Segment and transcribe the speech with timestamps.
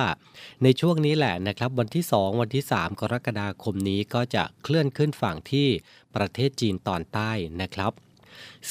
[0.64, 5.68] ในช่วงนี้แหละนะครับ วันที่ 2 วันที่ 3 กรกฎาคมนี้ก็จะเคลื่อนขึ้นฝั่งที่
[6.16, 7.32] ประเทศจีนตอนใต้
[7.62, 7.92] นะครับ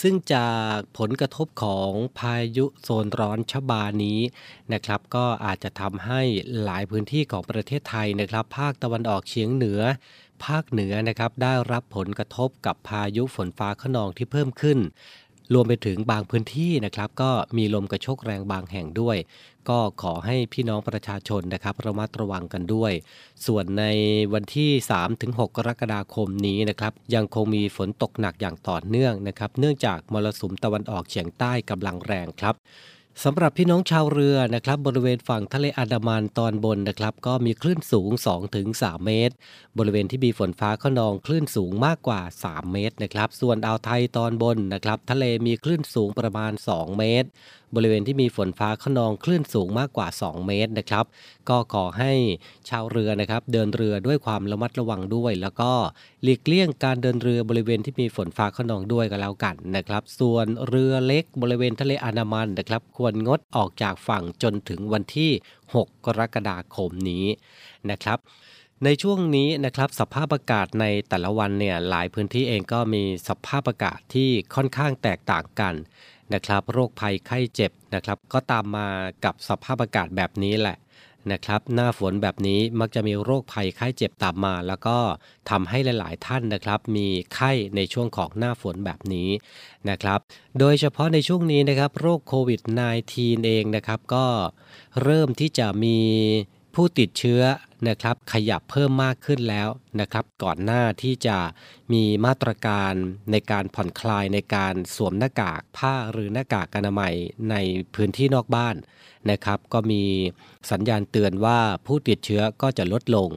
[0.00, 4.21] ซึ่งจากผลกระทบของพายุโซนร้อนชบานี้
[4.72, 6.21] นะครับ ก็อาจจะทำให้
[6.62, 9.81] หลายพื้นที่ของประเทศไทยนะครับ ภาคตะวันออกเฉียงเหนือ
[10.47, 14.78] ภาคเหนือนะครับได้รับผลกระทบกับพายุฝนฟ้าขนองที่เพิ่มขึ้น
[15.55, 19.16] รวมไปถึงบางพื้นที่นะครับ ก็มีลมกระโชกแรงบางแห่งด้วย
[19.69, 22.93] ก็ขอให้พี่น้องประชาชนนะครับระมัดระวังกันด้วย
[23.47, 23.84] ส่วนใน
[24.33, 24.71] วันที่
[25.10, 32.54] 3-6 กรกฎาคมนี้นะครับ ยังคงมีฝนตกหนักอย่างต่อเนื่องนะครับ เนื่องจากมรสุมตะวันออกเฉียงใต้กำลังแรงครับ
[33.22, 38.10] สำหรับพี่น้องชาวเรือนะครับบริเวณฝั่งทะเลอันดามันตอนบนนะครับก็มีคลื่นสูง
[38.59, 39.34] 2-3 เมตร
[39.78, 47.28] บริเวณที่มีฝนฟ้าขนองคลื่นสูงมากกว่า 3 เมตรนะครับส่วนอ่าวไทยตอนบนนะครับทะเลมีคลื่นสูงประมาณ 2 เมตร
[47.76, 51.04] บริเวณที่มีฝนฟ้าขนองคลื่นสูงมากกว่า 2 เมตรนะครับ
[51.48, 52.12] ก็ขอให้
[52.68, 55.72] ชาวเรือนะครับ เดินเรือด้วยความระมัดระวังด้วย แล้วก็
[56.22, 65.30] หลีกเลี่ยงการเดินเรือบริเวณที่มีฝนฟ้าขนองด้วยก็แล้วกันนะครับ ส่วนเรือเล็กบริเวณทะเลอันามันนะครับ ควรงดออกจากฝั่งจนถึงวันที่
[65.74, 67.27] 6 กรกฎาคมนี้
[67.91, 68.20] นะครับ
[68.84, 75.74] ในช่วงนี้นะครับสภาพอากาศในแต่ละวันเนี่ยหลายพื้นที่เองก็มีสภาพอากาศที่ค่อนข้างแตกต่างกัน
[76.34, 78.88] นะครับ โรคภัยไข้เจ็บนะครับ ก็ตามมา
[79.24, 80.76] กับสภาพอากาศแบบนี้แหละ
[81.32, 84.98] นะครับ หน้าฝนแบบนี้มักจะมีโรคภัยไข้เจ็บตามมา แล้วก็
[85.50, 89.28] ทำให้หลาย ๆ ท่านนะครับ มีไข้ในช่วงของหน้าฝนแบบนี้
[89.91, 90.21] นะครับ
[90.59, 92.60] โดยเฉพาะในช่วงนี้นะครับ โรคโควิด
[93.04, 94.27] -19 เองนะครับ ก็
[95.03, 95.98] เริ่มที่จะมี
[96.74, 97.42] ผู้ติดเชื้อ
[97.88, 99.68] นะครับขยับเพิ่มมากขึ้นแล้ว
[100.00, 101.38] นะครับก่อนหน้าที่จะ
[101.92, 102.92] มีมาตรการ
[103.32, 107.15] ในการผ่อนคลายในการสวมหน้ากากผ้าหรือหน้ากากอนามัย
[107.50, 107.56] ใน
[107.94, 108.76] พื้นที่นอกบ้าน
[109.30, 110.03] นะครับ ก็มี
[110.71, 113.28] สัญญาณเตือนว่าผู้ติดเชื้อก็จะลดลง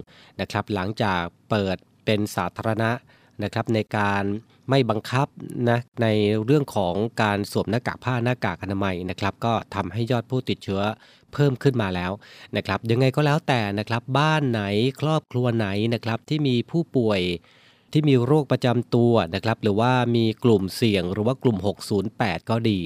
[0.42, 2.92] นะครับ หลังจากเปิดเป็นสาธารณะ
[3.44, 4.24] นะครับในการ
[4.70, 5.28] ไม่บังคับ
[5.70, 6.08] นะใน
[6.46, 10.82] เรื่องของการสวมหน้ากากผ้าหน้ากากอนามัยนะครับ ก็ทำให้ยอดผู้ติดเชื้อ
[11.34, 12.12] เพิ่มขึ้นมาแล้ว
[12.58, 14.62] นะครับยังไงก็แล้วแต่นะครับ บ้านไหน
[15.02, 17.22] ครอบครัวไหนนะครับที่มีผู้ป่วย
[17.94, 21.58] ที่มีโรคประจำตัวนะครับ หรือว่ามีกลุ่มเสี่ยงหรือว่ากลุ่ม
[22.04, 22.80] 608 ก็ดี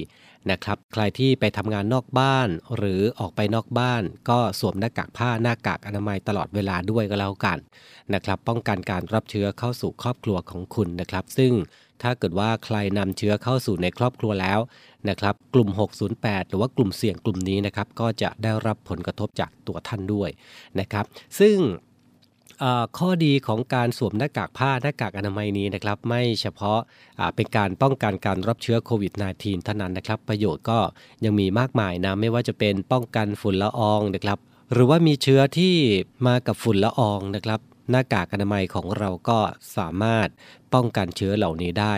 [0.50, 7.58] นะครับ ใครที่ไปทำงานนอกบ้าน หรือออกไปนอกบ้าน ก็สวมหน้ากากผ้าหน้ากากอนามัยตลอดเวลาด้วยก็แล้วกัน
[8.14, 11.52] นะครับ ป้องกันการรับเชื้อเข้าสู่ครอบครัวของคุณนะครับ ซึ่ง
[12.02, 14.60] ถ้าเกิดว่าใครนำเชื้อเข้าสู่ในครอบครัวแล้ว
[15.08, 15.68] นะครับกลุ่ม
[16.10, 20.30] 608 หรือว่ากลุ่มเสี่ยงกลุ่มนี้นะครับก็จะได้รับผลกระทบจากตัวท่านด้วย
[20.80, 21.04] นะครับ
[21.40, 21.56] ซึ่ง
[22.98, 26.80] ข้อดีของการสวมหน้ากากผ้าหน้ากากอนามัยนี้นะครับ ไม่เฉพาะ
[27.34, 30.78] เป็นการป้องกันการรับเชื้อโควิด -19 เท่านั้นนะครับ ประโยชน์ก็
[31.24, 34.38] ยังมีมากมายนะ ไม่ว่าจะเป็นป้องกันฝุ่นละอองนะครับ
[34.72, 35.74] หรือว่ามีเชื้อที่
[36.26, 37.60] มากับฝุ่นละอองนะครับ
[37.90, 39.38] หน้ากากอนามัยของเราก็
[39.76, 40.28] สามารถ
[40.74, 41.94] ป้องกันเชื้อเหล่านี้ได้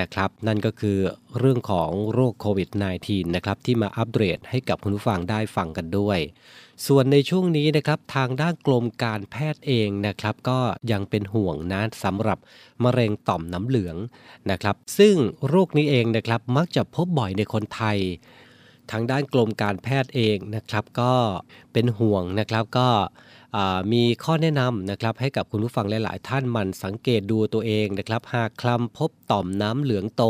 [0.00, 0.98] นะครับ นั่นก็คือ
[1.38, 2.68] เรื่องของโรคโควิด
[3.02, 6.18] -19 นะครับที่มาอัปเดตให้กับคุณผู้ฟังได้ฟังกันด้วย
[6.84, 10.58] ส่วนในช่วงนี้นะครับทางด้านกรมการแพทย์เองนะครับ ก็
[10.92, 12.38] ยังเป็นห่วงนะสำหรับ
[12.84, 13.96] มะเร็งต่อมน้ำเหลือง
[14.50, 15.14] นะครับ ซึ่ง
[15.48, 17.98] โรคนี้เองนะครับมักจะพบบ่อยในคนไทย
[18.90, 21.12] ทางด้านกรมการแพทย์เองนะครับ ก็
[21.72, 22.88] เป็นห่วงนะครับก็
[23.92, 30.24] มีข้อแนะนำนะครับให้กับคุณผู้ฟังหลาย ๆ ท่านมันสังเกตดูตัวเองนะครับ หากคลำพบต่อมน้ำเหลืองโต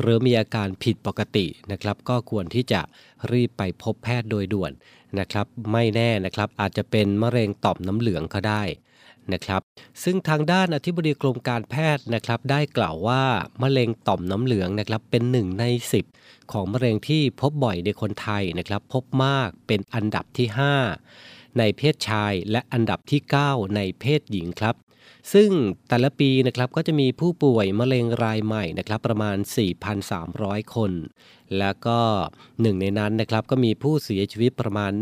[0.00, 2.80] หรือมีอาการผิดปกตินะครับ ก็ควรที่จะ
[3.32, 4.72] รีบไปพบแพทย์โดยด่วน
[5.18, 8.62] นะครับไม่แน่นะครับอาจจะเป็นมะเร็งต่อมน้ำเหลืองก็ได้
[9.32, 9.60] นะครับ
[10.02, 13.22] ซึ่งทางด้านอธิบดีกรมการแพทย์นะครับได้กล่าวว่า
[13.62, 15.64] มะเร็งต่อมน้ำเหลืองนะครับเป็นหนึ่งใน
[16.10, 20.48] 10 ของมะเร็งที่พบบ่อยในคนไทยนะครับพบมากเป็นอันดับที่
[21.04, 24.74] 5 ในเพศชายและอันดับที่ 9 ในเพศหญิงครับ
[25.32, 25.50] ซึ่ง
[25.88, 29.36] แต่ละปีนะครับก็จะมีผู้ป่วยมะเร็งรายใหม่นะครับประมาณ
[30.04, 30.92] 4,300 คน
[31.58, 32.00] แล้วก็
[32.60, 34.92] หนึ่งในนั้นนะครับก็มีผู้เสียชีวิตประมาณ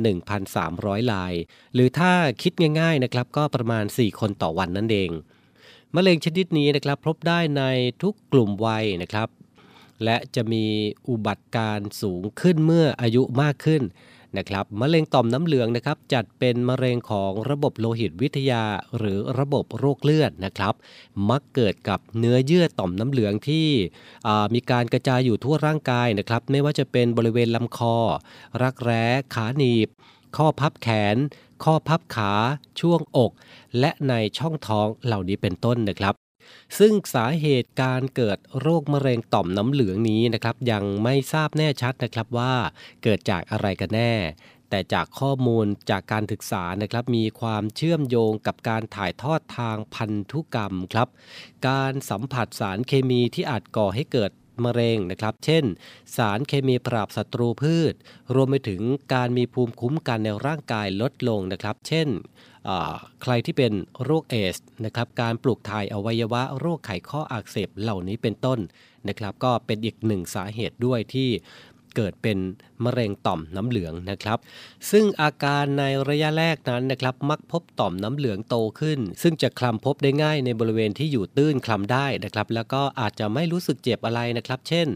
[0.50, 1.34] 1,300ราย
[1.74, 5.10] หรือถ้าคิดง่ายๆนะครับก็ประมาณ 4 คนต่อวันนั่นเอง
[5.94, 7.62] มะเร็งชนิดนี้นะครับพบได้ใน
[8.02, 9.28] ทุกกลุ่มวัยนะครับ
[10.04, 10.64] และจะมี
[11.08, 13.82] อุบัติการสูงขึ้นเมื่ออายุมากขึ้น
[14.38, 18.64] นะครับมะเร็งต่อมน้ำเหลืองนะครับจัดเป็นมะเร็งของระบบโลหิตวิทยา
[18.98, 20.74] หรือระบบโรคเลือดนะครับ
[21.28, 23.68] มักเกิดกับเนื้อเยื่อต่อมน้ำเหลืองที่
[24.54, 27.96] มีการกระจายอยู่ทั่วร่างกายนะครับ ไม่ว่าจะเป็นบริเวณลำคอ
[28.62, 29.04] รักแร้
[29.34, 29.88] ขาหนีบ
[30.36, 31.16] ข้อพับแขน
[31.64, 32.32] ข้อพับขา
[32.80, 33.32] ช่วงอก
[33.80, 36.25] และในช่องท้องเหล่านี้เป็นต้นนะครับ
[36.78, 42.54] ซึ่งสาเหตุการเกิดโรคมะเร็งต่อมน้ำเหลืองนี้นะครับยังไม่ทราบแน่ชัดนะครับว่า
[43.02, 44.14] เกิดจากอะไรกันแน่
[44.70, 51.08] แต่จากข้อมูลจากการศึกษานะครับมีความเชื่อมโยงกับการถ่ายทอดทางพันธุกรรมครับ
[51.68, 54.30] การสัมผัสสารเคมีที่อาจก่อให้เกิด
[54.64, 55.64] มะเร็งนะครับ เช่น
[56.16, 57.94] สารเคมีปราบศัตรูพืช
[58.34, 58.82] รวมไปถึง
[59.14, 62.08] การมีภูมิคุ้มกันในร่างกายลดลงนะครับ เช่น
[63.22, 63.72] ใครที่เป็น
[64.04, 68.58] โรคเอสนะครับการปลูกถ่ายอวัยวะโรคไขข้ออักเสบเหล่านี้เป็นต้น
[69.08, 71.30] นะครับ ก็เป็นอีกหนึ่งสาเหตุด้วยที่
[71.96, 72.38] เกิดเป็น
[72.84, 74.38] มะเร็งต่อมน้ำเหลืองนะครับ
[74.90, 84.88] ซึ่งอาการในระยะแรกนั้นนะครับมักพบต่อมน้ำเหลืองโตขึ้น ซึ่งจะคลำพบได้ง่ายในบริเวณที่อยู่ตื้นคลำได้นะครับ แล้วก็อาจจะไม่รู้สึกเจ็บอะไรนะครับ เช่น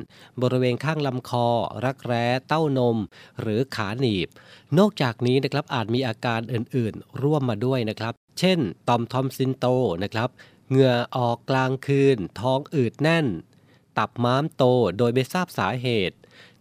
[0.43, 1.47] บริเวณข้างลำคอ
[1.85, 2.97] รักแร้เต้านม
[3.41, 4.29] หรือขาหนีบ
[4.79, 9.67] นอกจากนี้นะครับอาจมีอาการอื่นๆ ร่วมมาด้วยนะครับ เช่น ต่อมทอมซินโต
[10.03, 10.29] นะครับ
[10.69, 13.27] เหงื่อออกกลางคืน ท้องอืดแน่น
[13.99, 14.65] ตับม้ามโต
[14.99, 16.17] โดยไม่ทราบสาเหตุ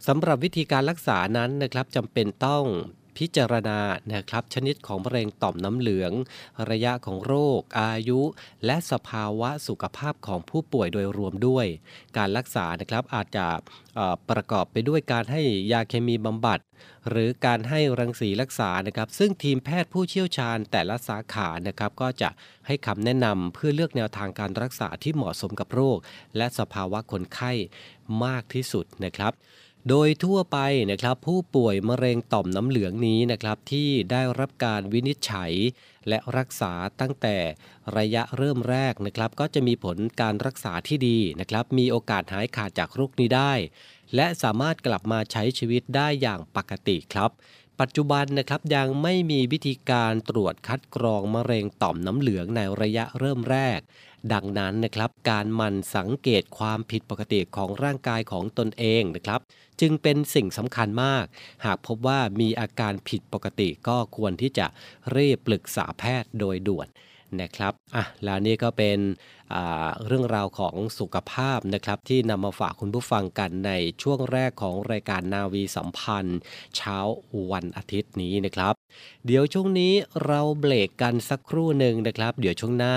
[0.07, 2.65] สำหรับวิธีการรักษานั้นนะครับจำเป็นต้อง
[3.17, 3.79] พิจารณา
[4.13, 6.11] นะครับชนิดของมะเร็งต่อมน้ำเหลือง
[6.69, 8.21] ระยะของโรค อายุ
[8.65, 11.65] และสภาวะสุขภาพของผู้ป่วยโดยรวมด้วย
[12.17, 13.47] การรักษานะครับอาจจะ
[14.29, 15.41] ประกอบไปด้วยการให้
[15.71, 16.59] ยาเคมีบำบัด
[17.09, 22.29] หรือการให้รังสีรักษานะครับ ซึ่งทีมแพทย์ผู้เชี่ยวชาญแต่ละสาขานะครับก็จะ
[22.67, 25.97] ให้คำแนะนำเพื่อเลือกแนวทางการรักษาที่เหมาะสมกับโรค
[26.37, 27.51] และสภาวะคนไข้
[28.25, 29.33] มากที่สุดนะครับ
[29.87, 30.57] โดยทั่วไป
[30.91, 35.51] นะครับผู้ป่วยมะเร็งต่อมน้ำเหลืองนี้นะครับที่ได้รับการวินิจฉัย
[36.07, 37.37] และรักษาตั้งแต่
[37.97, 43.53] ระยะเริ่มแรกนะครับก็จะมีผลการรักษาที่ดีนะครับมีโอกาสหายขาดจากโรคนี้ได้
[44.15, 47.31] และสามารถกลับมาใช้ชีวิตได้อย่างปกติครับ
[47.79, 53.79] ปัจจุบันนะครับยังไม่มีวิธีการตรวจคัดกรองมะเร็งต่อมน้ำเหลืองในระยะเริ่มแรก
[54.33, 59.39] ดังนั้นนะครับการหมันสังเกตความผิดปกติของร่างกายของตนเองนะครับ
[59.81, 61.25] จึงเป็นสิ่งสำคัญมาก
[61.65, 64.67] หากพบว่ามีอาการผิดปกติก็ควรที่จะ
[65.15, 66.87] รีบปรึกษาแพทย์โดยด่วน
[67.41, 68.99] นะครับอะแล้วนี่ก็เป็น
[70.05, 73.71] เรื่องราวของสุขภาพนะครับที่นำมาฝากคุณผู้ฟังกันใน
[74.01, 76.39] ช่วงแรกของรายการนาวีสัมพันธ์
[76.75, 76.97] เช้า
[77.51, 78.73] วันอาทิตย์นี้นะครับ
[79.25, 79.93] เดี๋ยวช่วงนี้
[80.25, 82.95] เราเบรกกันสักครู่หนึ่งนะครับ เดี๋ยวช่วงหน้า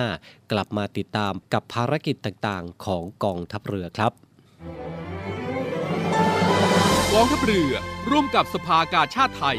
[0.53, 4.13] กลับมาติดตามกับภารกิจต่างๆ ของกองทัพเรือครับ
[7.15, 7.73] กองทัพเรือ
[8.11, 9.59] ร่วมกับสภากาชาติไทย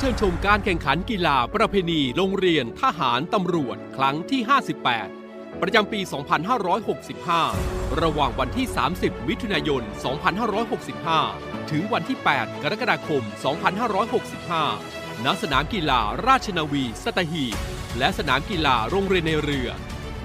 [0.00, 4.40] เชิญชมการแข่งขันกีฬาประเพณีโรงเรียนทหารตำรวจครั้งที่
[5.00, 6.00] 58 ประจำปี
[7.40, 8.66] 2565 ระหว่างวันที่
[8.98, 9.82] 30 มิถุนายน
[10.56, 13.22] 2565 ถึงวันที่ 8 กรกฎาคม
[14.44, 17.56] 2565 ณ สนามกีฬาราชนาวี สตหีบ
[17.98, 19.70] และสนามกีฬาโรงเรียนในเรือ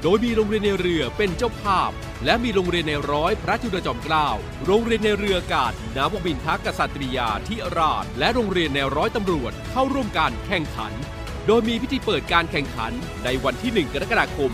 [0.03, 1.91] โดยมีโรงเรียนในเรือเป็นเจ้าภาพ
[2.25, 4.27] และมีโรงเรียนในร้อยพระจุลจอมเกล้า
[4.65, 10.93] โรงเรียนในเรืออากาศนาวบินทักษัตริยาธิราช และโรงเรียนในร้อยตำรวจเข้าร่วมการแข่งขัน
[11.47, 12.91] โดยมีพิธีเปิดการแข่งขัน
[13.23, 14.51] ในวันที่ 1 กรกฎาคม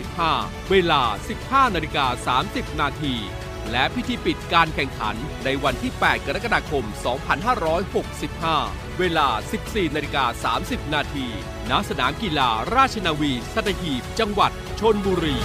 [0.00, 1.02] 2565 เวลา
[1.38, 3.14] 15นาฬิกา30 นาที
[3.70, 5.14] และพิธีปิดการแข่งขัน
[5.44, 6.84] ในวันที่ 8 กรกฎาคม
[7.86, 9.28] 2565 เวลา
[9.62, 11.26] 14นาฬิกา30 นาที
[11.70, 14.50] ณ สนามกีฬาราชนาวีสัตหีบ จังหวัด
[14.80, 15.36] ชนบุรี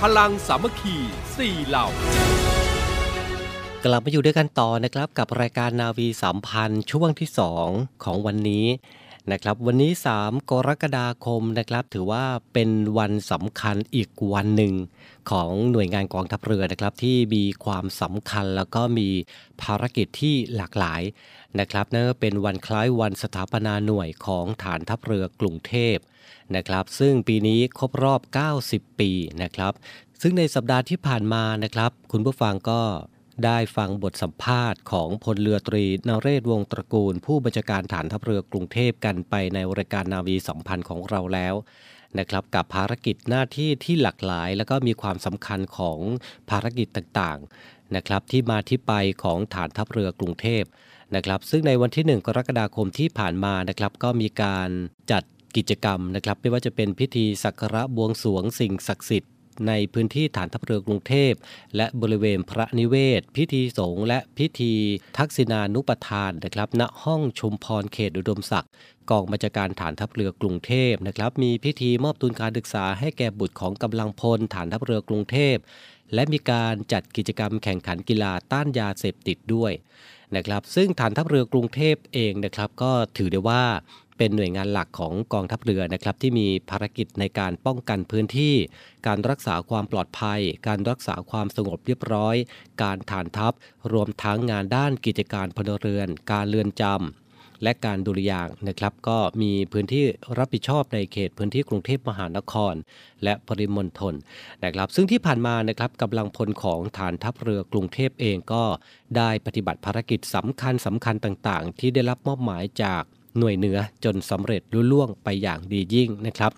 [0.00, 0.96] พลังสามัคคี
[1.34, 1.86] 4เหล่า
[3.84, 7.28] กลับมาอยู่ด้วยกันต่อนะครับกับรายการนาวีสามพันช่วงที่
[7.66, 8.66] 2 ของวันนี้
[9.30, 14.74] นะครับวันนี้ 3 กรกฎาคมนะครับถือว่าเป็นวันสำคัญอีกวันหนึ่ง
[15.30, 19.08] ของหน่วยงานกองทัพเรือนะครับที่มีความสำคัญแล้วก็มี
[19.62, 21.02] ภารกิจที่หลากหลาย
[21.60, 25.96] นะครับนั่นก็เป็นวันคล้ายวันสถาปนาหน่วยของฐานทัพเรือกรุงเทพ
[26.56, 28.20] นะครับซึ่งปีนี้ครบรอบ
[28.60, 29.10] 90 ปี
[29.42, 29.72] นะครับ
[30.20, 32.80] ซึ่งในสัปดาห์ที่ผ่านมานะครับ คุณผู้ฟังก็
[33.44, 41.54] ได้ฟังบทสัมภาษณ์ของพลเรือตรีนเรศวงศ์ตระกูล ผู้บัญชาการฐานทัพเรือกรุงเทพกันไปในรายการนาวีสัมพันธ์ของเราแล้ว
[42.18, 45.98] นะครับกับภารกิจหน้าที่ที่หลากหลาย แล้วก็มีความสำคัญของ
[46.50, 50.62] ภารกิจต่างๆนะครับที่มาที่ไปของฐานทัพเรือกรุงเทพ
[51.14, 54.68] นะครับซึ่งในวันที่ 1 กรกฎาคมที่ผ่านมานะครับก็มีการ
[55.12, 55.22] จัด
[55.56, 59.32] กิจกรรมนะครับไม่ว่าจะเป็นพิธีสักการะบวงสรวงสิ่งศักดิ์สิทธิ์
[59.68, 61.32] ในพื้นที่ฐานทัพเรือกรุงเทพ
[61.76, 64.74] และบริเวณพระนิเวศ พิธีสงฆ์และพิธี
[65.18, 68.70] ทักษิณานุปทานนะครับ ณห้องชุมพรเขตอุดมศักดิ์
[69.10, 75.56] กองบัญชาการฐานทัพเรือกรุงเทพนะครับ มีพิธีมอบทุนการศึกษาให้แก่บุตรของกำลังพลฐานทัพเรือกรุงเทพ
[76.14, 79.72] และมีการจัดกิจกรรมแข่งขันกีฬาต้านยาเสพติดด้วย
[80.36, 83.64] นะครับ ซึ่งฐานทัพเรือกรุงเทพเองนะครับ ก็ถือได้ว่า
[84.24, 88.54] เป็นหน่วยงานหลักของกองทัพเรือนะครับที่มีภารกิจในการป้องกันพื้นที่
[89.06, 92.36] การรักษาความปลอดภัย การรักษาความสงบเรียบร้อย
[92.82, 93.52] การฐานทัพ
[93.92, 100.04] รวมทั้งงานด้านกิจการพลเรือน การเรือนจำและการดุริยางนะครับก็มีพื้นที่
[100.38, 102.74] รับผิดชอบในเขตพื้นที่กรุงเทพมหานคร
[103.24, 104.14] และปริมณฑล
[104.64, 108.64] นะครับ ซึ่งที่ผ่านมานะครับกำลังพลของฐานทัพเรือกรุงเทพเองก็
[109.16, 113.02] ได้ปฏิบัติภารกิจสำคัญสำคัญต่างๆ ที่ได้รับมอบหมายจาก
[113.38, 116.52] หน่วยเหนือจนสำเร็จลุล่วงไปอย่างดียิ่งนะครับ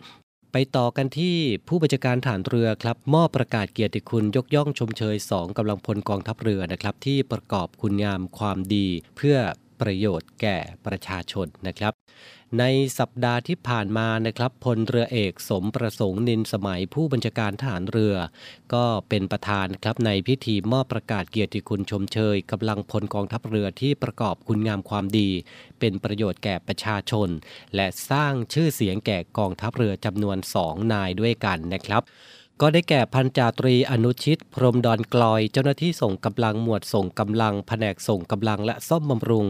[0.52, 1.37] ไปต่อกันที่
[1.68, 9.37] ผู้บัญชาการฐานเรือครับมอบประกาศเกียรติคุณยกย่องชมเชย 2กำลังพลกองทัพเรือนะครับที่ประกอบคุณงามความดี เพื่อ
[9.80, 11.92] ประโยชน์แก่ประชาชนนะครับ
[12.58, 12.64] ใน
[12.98, 18.14] สัปดาห์ที่ผ่านมานะครับพลเรือเอกสมประสงค์นินสมัยผู้บัญชาการทหารเรือ
[18.74, 25.30] ก็เป็นประธานครับในพิธีมอบประกาศเกียรติคุณชมเชยกำลังพลกองทัพเรือที่ประกอบคุณงามความดี
[25.78, 27.28] เป็นประโยชน์แก่ประชาชน
[27.74, 32.02] และสร้างชื่อเสียงแก่กองทัพเรือจำนวนสองนายด้วยกันนะครับ
[32.61, 39.47] ก็ได้แก่พันจาตรีอนุชิต พรหมดอนกลอย เจ้าหน้าที่ส่งกำลังหมวดส่งกำลัง แผนกส่งกำลังและซ่อมบำรุง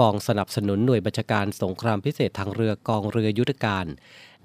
[0.00, 3.86] กองสนับสนุนหน่วยบัญชาการสงครามพิเศษทางเรือกองเรือยุทธการ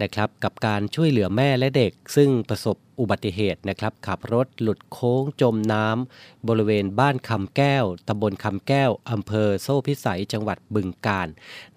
[0.04, 11.28] นะครับกับการช่วยเหลือแม่และเด็ก ซึ่งประสบอุบัติเหตุนะครับขับรถหลุดโค้งจมน้ำบริเวณบ้านคำแก้วตำบลคำแก้วอำเภอโซ่พิสัยจังหวัดบึงกาฬ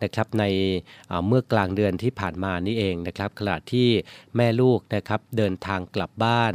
[0.03, 0.45] นะครับใน
[1.09, 3.89] เอ่อเมื่อกลางเดือนที่ผ่านมานี่เองนะครับขณะที่
[4.37, 6.55] แม่ลูกนะครับเดินทางกลับบ้าน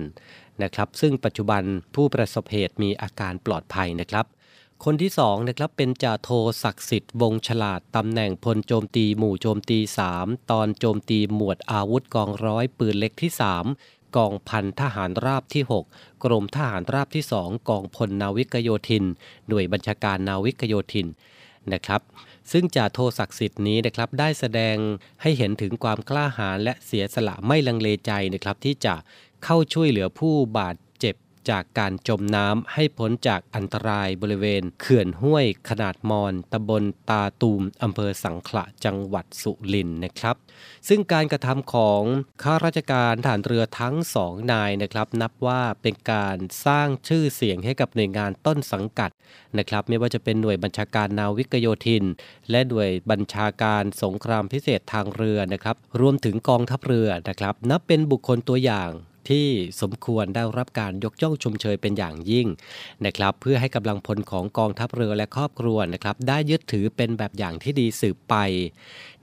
[0.63, 1.63] นะครับซึ่งปัจจุบัน
[1.95, 4.25] ผู้ประสบเหตุมีอาการปลอดภัยนะครับ
[4.85, 6.29] คนที่สองนะครับเป็นจ่าโท
[6.63, 9.79] ศักดิ์สิทธิ์วงฉลาดตำแหน่งพลโจมตีหมู่โจมตี
[10.13, 13.31] 3 ตอนโจมตีหมวดอาวุธกองร้อยปืนเล็กที่
[13.73, 15.63] 3 กองพันทหารราบที่
[15.93, 19.05] 6 กรมทหารราบที่ 2 กองพลนาวิกโยธิน
[19.47, 21.07] หน่วยบัญชาการนาวิกโยธิน
[21.73, 22.01] นะครับ
[22.51, 24.77] ซึ่งจ่าโทศักดิ์สิทธิ์นี้นะครับได้แสดง
[25.21, 28.95] ให้เห็นถึงความกล้าหาญและเสียสละไม่ลังเลใจนะครับที่จะ
[29.43, 30.75] เข้าช่วยเหลือผู้บาด
[31.49, 40.35] จากการจมน้ำให้พ้นจากอันตรายบริเวณ เขื่อนห้วยขนาดมอนตำบลตาตูมอำเภอสังขละจังหวัดสุรินทร์นะครับ
[40.87, 42.01] ซึ่งการกระทำของ
[42.43, 49.11] ข้าราชการฐานเรือทั้งสองนายนะครับ นับว่าเป็นการสร้างชื่อเสียงให้กับหน่วยงานต้นสังกัด
[49.57, 52.03] นะครับ ไม่ว่าจะเป็นหน่วยบัญชาการนาวิกโยธิน
[52.51, 58.91] และหน่วยบัญชาการสงครามพิเศษทางเรือนะครับ รวมถึงกองทัพเรือนะครับ นับเป็นบุคคลตัวอย่าง
[59.29, 59.47] ที่
[59.81, 62.47] สมควรได้รับการยกย่องชมเชยเป็นอย่างยิ่ง
[63.05, 68.35] นะครับเพื่อให้กำลังพลของกองทัพเรือและครอบครัวนะครับได้ยึดถือเป็นแบบอย่างที่ดีสืบไป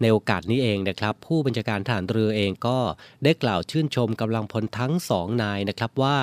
[0.01, 2.79] ในโอกาสนี้เองนะครับ ผู้บัญชาการทหารเรือเองก็
[3.25, 6.19] ได้กล่าวชื่นชมกำลังพลทั้งสองนายนะครับว่า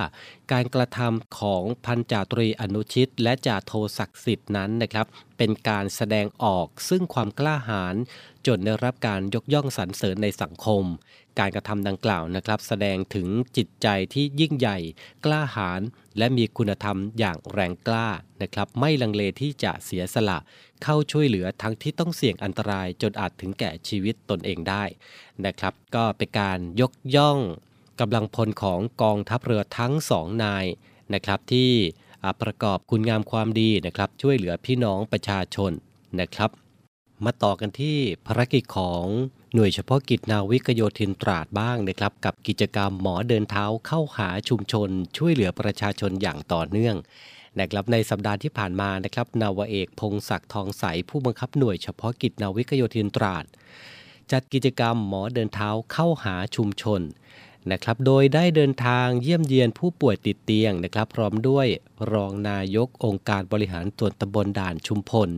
[0.51, 5.05] การกระทำของพันจ่าตรีอนุชิต และจ่าโทศักดิ์สิทธิ์นั้นนะครับ
[5.45, 7.95] เป็นการแสดงออกซึ่งความกล้าหาญ
[8.47, 10.83] จนได้รับการยกย่องสรรเสริญในสังคม
[11.39, 13.27] การกระทำดังกล่าวนะครับ แสดงถึง
[13.57, 14.77] จิตใจที่ยิ่งใหญ่
[15.25, 15.81] กล้าหาญ
[16.17, 18.07] และมีคุณธรรมอย่างแรงกล้า
[18.41, 20.37] นะครับ ไม่ลังเลที่จะเสียสละ
[20.83, 24.83] เข้าช่วยเหลือทั้งที่ต้องเสี่ยงอันตรายจนอาจถึงแก่ชีวิตตนเองได้
[25.45, 27.39] นะครับ ก็เป็นการยกย่อง
[27.99, 30.65] กำลังพลของกองทัพเรือทั้งสองนาย
[31.13, 31.71] นะครับที่
[32.41, 35.71] ประกอบคุณงามความดีนะครับ ช่วยเหลือพี่น้องประชาชน
[36.19, 36.49] นะครับ
[37.25, 39.03] มาต่อกันที่ภารกิจของ
[39.53, 46.95] หน่วยเฉพาะกิจนาวิกโยธินตราดบ้างนะครับ กับกิจกรรมหมอเดินเท้าเข้าหาชุมชน ช่วยเหลือประชาชนอย่างต่อเนื่อง
[47.59, 53.45] นะครับในสัปดาห์ที่ผ่านมานะครับนาวเอกพงศักดิ์ทองใสผู้บังคับหน่วยเฉพาะกิจนาวิกโยธินตราด
[54.31, 57.01] จัดกิจกรรมหมอเดินเท้าเข้าหาชุมชน
[57.71, 61.67] นะครับ โดยได้เดินทางเยี่ยมเยียนผู้ป่วยติดเตียงนะครับ พร้อมด้วย
[62.11, 65.29] รองนายกองค์การบริหารส่วนตำบลด่านชุมพล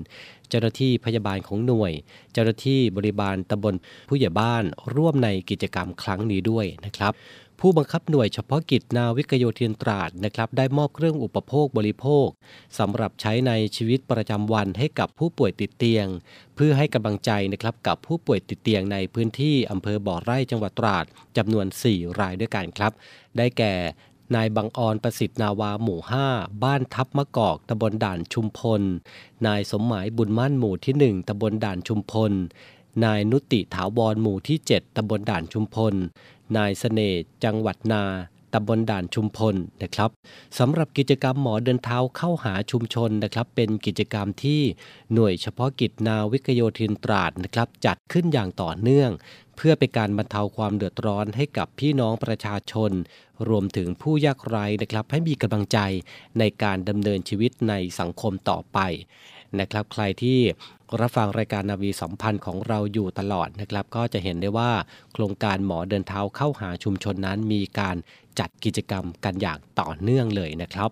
[0.50, 1.92] เจ้าหน้าที่พยาบาลของหน่วย
[2.34, 3.74] เจ้าหน้าที่บริบาลตำบล
[4.10, 4.64] ผู้ใหญ่บ้าน
[4.96, 7.14] ร่วมในกิจกรรมครั้งนี้ด้วยนะครับ
[7.60, 12.28] ผู้บังคับหน่วยเฉพาะกิจนาวิกโยธินตราดนะครับได้มอบเครื่องอุปโภคบริโภค
[12.80, 16.08] สำหรับใช้ในชีวิตประจำวันให้กับผู้ป่วยติดเตียง
[16.56, 21.06] เพื่อให้กำลังใจนะครับกับผู้ป่วยติดเตียงในพื้นที่อำเภอบ่อไร่จังหวัดตราด
[21.38, 22.92] จำนวน 4 รายด้วยกันครับ
[23.38, 23.74] ได้แก่
[24.36, 26.00] นายบังออนประสิทธิ์นาวาหมู่
[26.32, 28.82] 5 บ้านทับมะกอกตำบลด่านชุมพล
[29.48, 32.34] นายสมหมายบุญมั่นหมู่ที่ 1ตำบลด่านชุมพล
[33.06, 35.94] นายนุติถาวรหมู่ที่ 7ตำบลด่านชุมพล
[36.58, 38.04] นายสเสน่ห์จังหวัดนา
[38.54, 40.10] ตำบลด่านชุมพลนะครับ
[40.60, 44.62] สำหรับกิจกรรมหมอเดินเท้าเข้าหาชุมชนนะครับ เป็นกิจกรรมที่
[45.14, 49.12] หน่วยเฉพาะกิจนาวิกโยธินตราดนะครับ จัดขึ้นอย่างต่อเนื่อง
[49.56, 52.92] เพื่อเป็นการบรรเทาความเดือดร้อนให้กับพี่น้องประชาชน
[53.50, 55.80] รวมถึงผู้ยากไร้นะครับ ให้มีกำลังใจ
[56.40, 58.80] ในการดำเนินชีวิตในสังคมต่อไป
[59.60, 60.40] นะครับ ใครที่
[61.00, 64.72] รับฟังรายการนาวีสัมพันธ์ของเราอยู่ตลอดนะครับ ก็จะเห็นได้ว่า
[65.14, 67.96] โครงการหมอเดินเท้าเข้าหาชุมชนนั้นมีการ
[68.40, 70.90] จัดกิจกรรมกันอย่างต่อเนื่องเลยนะครับ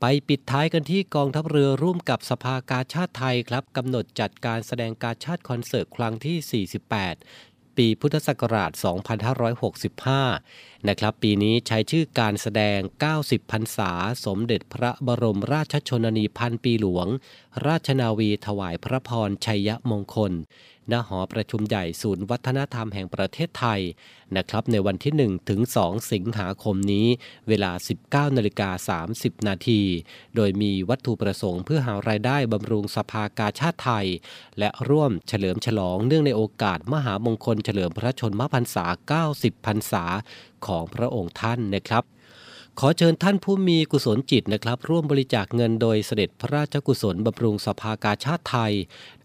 [0.00, 8.70] ไปปิดท้ายกันที่กองทัพเรือร่วมกับสภากาชาติไทยครับกำหนดจัดการแสดงการชาติคอนเสิร์ตครั้งที่ 48 ปีพุทธศักราช
[9.94, 12.78] 2565 นะครับ ปีนี้ใช้ชื่อการแสดง
[13.16, 13.90] 90 พรรษา
[14.24, 17.06] สมเด็จพระบรมราชชนนีพันปีหลวง
[17.66, 20.32] ราชนาวีถวายพระพรชัยมงคล
[20.92, 23.80] ณหอประชุมใหญ่ศูนย์วัฒนธรรมแห่งประเทศไทย
[24.36, 27.06] นะครับในวันที่ 1 ถึง 2 สิงหาคมนี้
[27.48, 27.72] เวลา
[28.04, 29.80] 19นาฬิกา30 นาที
[30.36, 34.06] โดยมีวัตถุประสงค์เพื่อหารายได้บำรุงสภากาชาติไทย
[34.58, 38.86] และร่วมเฉลิมฉลองเนื่องในโอกาสมหามงคลเฉลิมพระชนมพรรษา
[39.26, 40.04] 90 พรรษา
[40.66, 42.04] ของพระองค์ท่านนะครับ
[42.80, 48.74] ขอเชิญท่านผู้มีกุศลจิตนะครับ ร่วมบริจาคเงินโดยเสด็จพระราชกุศลบำรุงสภากาชาติไทย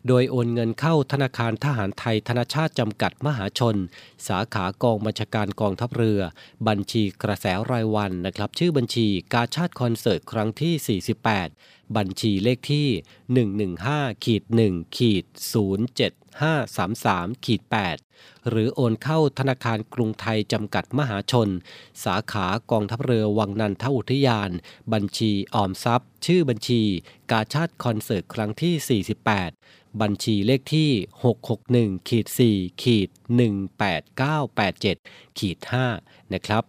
[0.08, 3.76] โดยโอนเงินเข้าธนาคารทหารไทยธนชาติจำกัดมหาชน
[4.28, 6.22] สาขากองบัญชาการกองทัพเรือ
[6.68, 11.02] บัญชีกระแสรายวันนะครับ ชื่อบัญชีกาชาติคอนเสิร์ตครั้งที่
[11.50, 12.88] 48 บัญชีเลขที่
[13.78, 15.24] 115ขีด1ขีด
[16.32, 17.62] 533ขีด
[18.06, 21.50] 8หรือโอนเข้าธนาคารกรุงไทยจำกัดมหาชน
[22.04, 24.50] สาขากองทัพเรือวังนันทอุทยาน
[24.94, 26.82] บัญชีออมทรัพย์ ชื่อบัญชี
[27.32, 29.04] กาชาติคอนเสิร์ตครั้งที่
[29.54, 30.90] 48 บัญชีเลขที่
[31.50, 33.10] 661ขีด4ขีด
[34.44, 35.58] 18987ขีด
[35.96, 36.64] 5นะครับ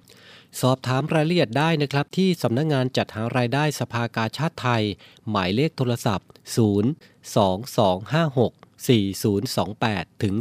[0.60, 4.84] สอบถามรายละเอียดได้นะครับที่สำนักงงานจัดหารายได้สภากาชาติไทย
[5.30, 10.34] หมายเลขโทรศัพท์ 0 2 2 5 6 4028 ถึง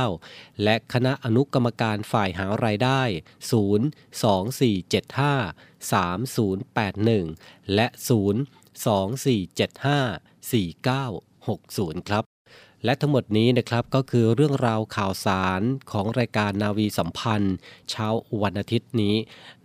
[0.00, 3.02] 29 และคณะอนุกรรมการฝ่ายหารายได้
[4.72, 8.04] 02475 3081 และ 02475
[10.52, 12.24] 4960 ครับ
[12.84, 17.56] และทั้งหมดนี้นะครับก็คือเรื่องราวข่าวสารของรายการนาวีสัมพันธ์
[17.90, 18.06] เช้า
[18.42, 19.16] วันอาทิตย์นี้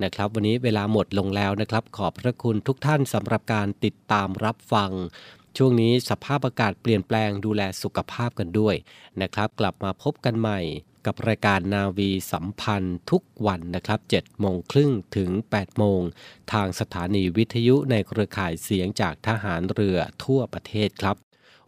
[0.04, 4.92] นะครับ วันนี้เวลาหมดลงแล้วนะครับ ขอบพระคุณทุกท่านสำหรับการติดตามรับฟัง
[5.58, 8.76] ช่วงนี้สภาพอากาศเปลี่ยนแปลงดูแลสุขภาพกันด้วย
[9.22, 10.60] นะครับ กลับมาพบกันใหม่
[11.06, 16.02] กับรายการนาวีสัมพันธ์ทุกวันนะครับ7โมงครึ่งถึง 8 โมง
[16.54, 21.16] ทางสถานีวิทยุในเครือข่ายเสียงจากทหารเรือทั่วประเทศครับ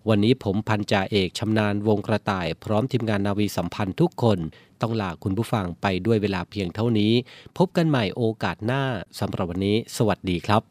[0.09, 4.39] วันนี้ผมพันจ่าเอกชำนาญวงกระต่าย พร้อมทีมงานนาวีสัมพันธ์ทุกคน
[4.81, 7.13] ต้องลาคุณผู้ฟังไปด้วยเวลาเพียงเท่านี้
[7.57, 8.83] พบกันใหม่โอกาสหน้า
[9.19, 10.61] สำหรับวันนี้ สวัสดีครับ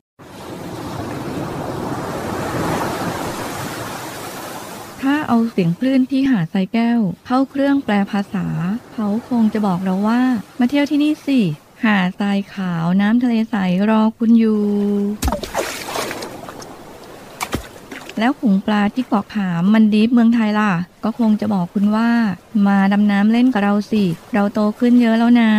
[5.03, 8.47] ถ้า เอาเสียงคลื่นที่หาดทรายแก้ว เข้าเครื่องแปลภาษา
[8.95, 10.21] เขาคงจะบอกเราว่า
[10.59, 11.41] มาเที่ยวที่นี่สิ
[11.85, 13.57] หาดทรายขาวน้ำทะเลใส
[13.91, 14.63] รอคุณอยู่
[18.19, 20.73] แล้วขุงปลาที่เกาะขามมันดีฟเมืองไทยล่ะ
[21.05, 22.11] ก็คงจะบอกคุณว่า
[22.67, 25.53] มาดำน้ำเล่นกับเราสิ เราโตขึ้นเยอะแล้วนะ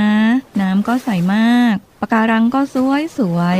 [0.62, 3.60] น้ำก็ใสมากปะการังก็สวยสวย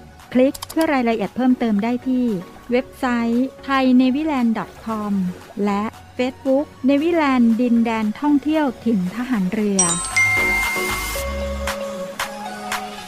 [0.33, 2.25] คลิกเพื่อรายละเอียดเพิ่มเติมได้ที่
[2.71, 5.13] เว็บไซต์ thainewiland.com
[5.65, 5.83] และ
[6.17, 9.81] Facebook เนวิแลนด์ดินแดนท่องเที่ยวถิ่นทหารเรือ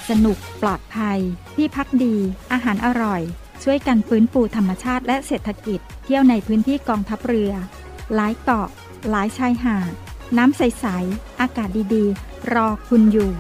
[0.10, 1.20] สนุกปลอดภัย
[1.56, 2.16] ที่พักดี
[2.52, 3.22] อาหารอร่อย
[3.64, 7.52] ช่วยกันฟื้นฟูธรรมชาติและเศรษฐกิจ เที่ยวในพื้นที่กองทัพเรือ
[8.14, 8.70] หลายเกาะ
[9.10, 9.92] หลายชายหาด
[10.38, 13.32] น้ำใส ๆ อากาศดี ๆ รอคุณอยู่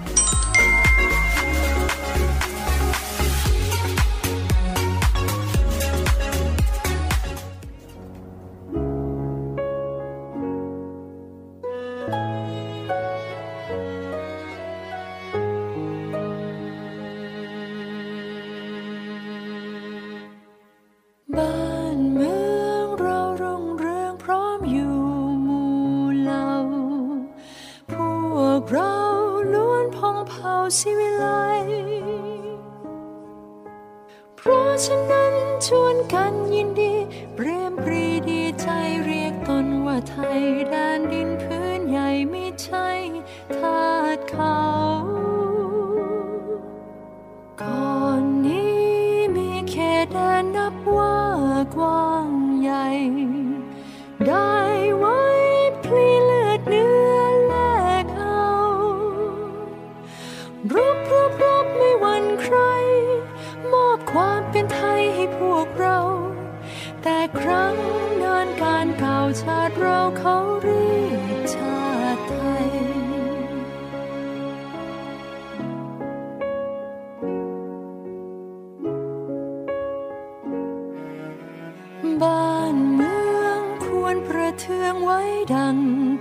[82.23, 85.21] บ้านเมืองควรประเทืองไว้
[85.55, 85.77] ดัง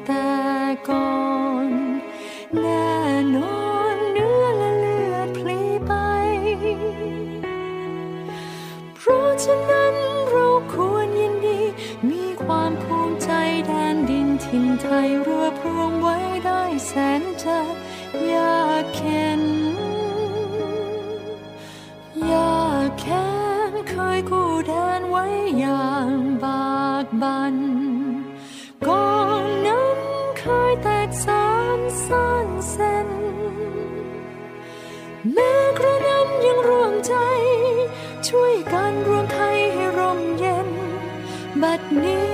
[0.06, 0.32] แต่
[0.88, 1.20] ก่อ
[1.66, 1.68] น
[2.60, 2.96] แน่
[3.34, 5.92] นอนเนื้อและเลือดพลีไป
[8.96, 9.94] เพราะฉะนั้น
[10.30, 11.60] เราควรยินดี
[12.10, 13.30] มีความภูมิใจ
[13.66, 17.58] แดนดินถิ่นไทยรวบรวมไว้ได้แสนจะ
[18.32, 19.42] ยากเข็น
[22.32, 23.26] ยากแค้
[23.70, 24.51] นเคยกู้
[25.58, 26.10] อย่าง
[26.44, 27.56] บากบัน
[28.86, 29.98] กองนั้น
[30.38, 33.08] เคยแตกสานซ่านเส้น
[35.32, 37.14] แม้กระนั้นยังร่วมใจ
[38.28, 40.68] ช่วยกันรวมไทยให้ร่มเย็น
[41.62, 42.31] บัดนี้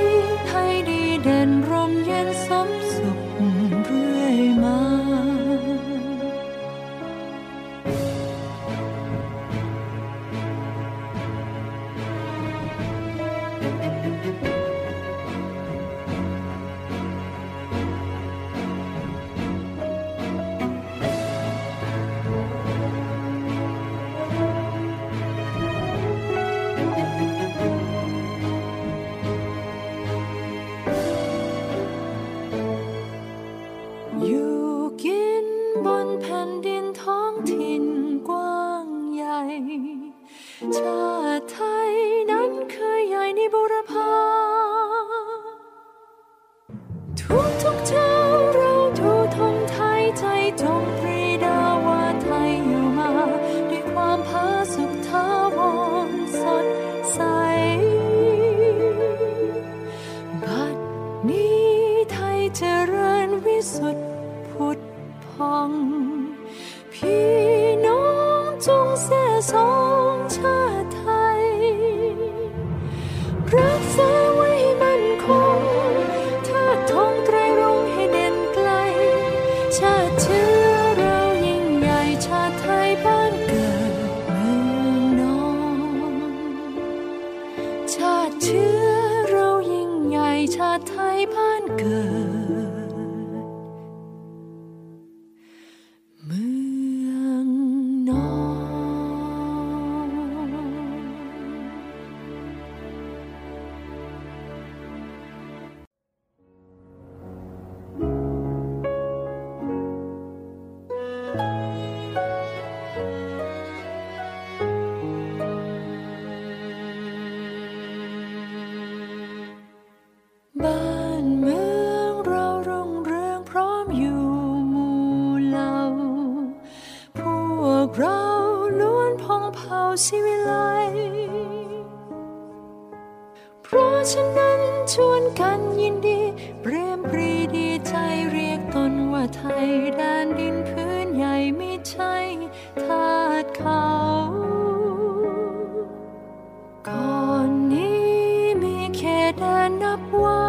[150.23, 150.45] ว่า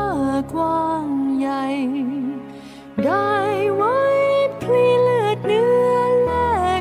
[0.53, 1.07] กว้าง
[1.39, 1.65] ใหญ่
[3.05, 3.33] ได้
[3.75, 3.99] ไว้
[4.61, 6.31] พลีเลือดเนื้อแล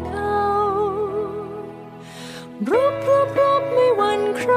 [0.01, 0.49] กเอา
[2.71, 4.55] รบรบรบไม่หวั่นใคร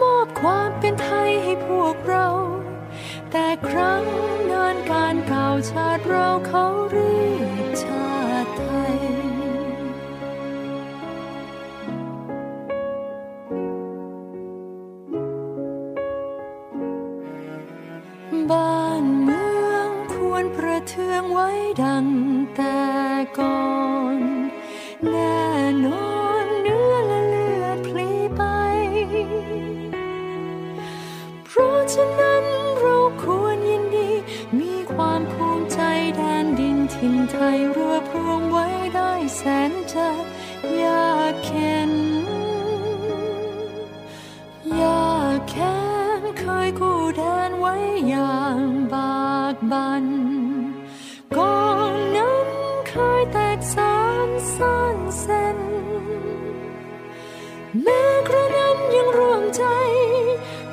[0.00, 2.26] มอบความเป็นไทยให้พวกเรา
[3.30, 4.04] แต่ครั้ง
[4.50, 7.09] นานการเก่าชาติเราเขาเรีย
[47.16, 47.74] แทนไว้
[48.08, 48.58] อย่าง
[48.94, 50.06] บากบัน
[51.36, 52.48] กองนั้น
[52.88, 53.96] เคยแตกสา
[54.26, 55.58] นสันเส้น
[57.82, 59.64] แม้กระนั้นยังรวมใจ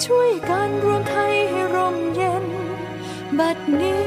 [0.06, 2.45] ช่วยกันรวมไทยให้ร่มเย็น
[3.39, 4.07] บัดนี้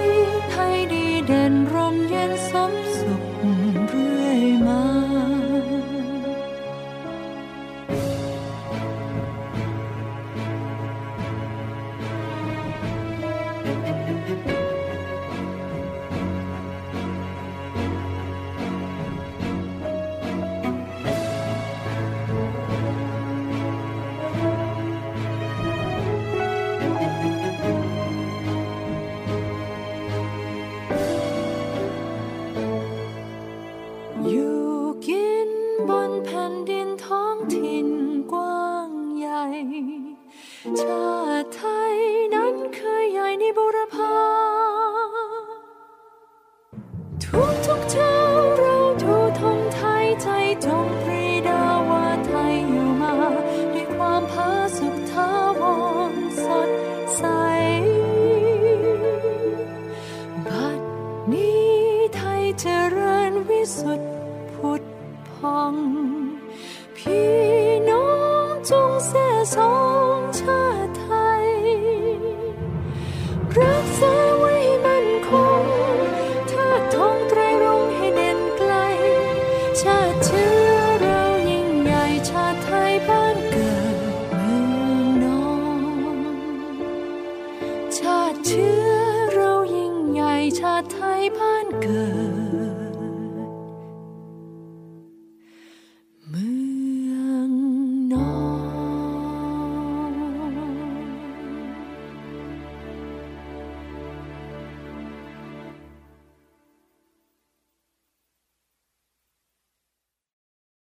[50.61, 51.10] Don't